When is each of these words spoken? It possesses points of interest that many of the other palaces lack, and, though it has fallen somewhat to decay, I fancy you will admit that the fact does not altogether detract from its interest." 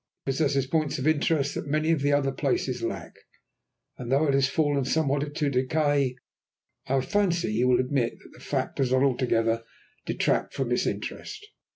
It 0.25 0.31
possesses 0.31 0.65
points 0.65 0.97
of 0.97 1.05
interest 1.05 1.53
that 1.53 1.67
many 1.67 1.91
of 1.91 2.01
the 2.01 2.11
other 2.11 2.31
palaces 2.31 2.81
lack, 2.81 3.13
and, 3.99 4.11
though 4.11 4.25
it 4.27 4.33
has 4.33 4.49
fallen 4.49 4.83
somewhat 4.83 5.35
to 5.35 5.49
decay, 5.51 6.15
I 6.87 7.01
fancy 7.01 7.53
you 7.53 7.67
will 7.67 7.79
admit 7.79 8.17
that 8.17 8.31
the 8.33 8.43
fact 8.43 8.77
does 8.77 8.91
not 8.91 9.03
altogether 9.03 9.63
detract 10.07 10.55
from 10.55 10.71
its 10.71 10.87
interest." 10.87 11.45